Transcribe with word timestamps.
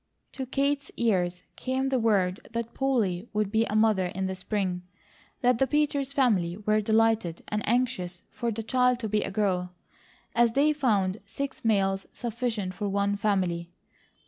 To 0.31 0.47
Kate's 0.47 0.89
ears 0.97 1.43
came 1.55 1.89
the 1.89 1.99
word 1.99 2.49
that 2.53 2.73
Polly 2.73 3.29
would 3.33 3.51
be 3.51 3.65
a 3.65 3.75
mother 3.75 4.07
in 4.07 4.25
the 4.25 4.33
spring, 4.33 4.81
that 5.41 5.59
the 5.59 5.67
Peters 5.67 6.11
family 6.11 6.57
were 6.57 6.81
delighted 6.81 7.43
and 7.49 7.61
anxious 7.69 8.23
for 8.31 8.51
the 8.51 8.63
child 8.63 8.97
to 9.01 9.07
be 9.07 9.21
a 9.21 9.29
girl, 9.29 9.73
as 10.33 10.53
they 10.53 10.73
found 10.73 11.19
six 11.27 11.63
males 11.63 12.07
sufficient 12.13 12.73
for 12.73 12.89
one 12.89 13.15
family. 13.15 13.69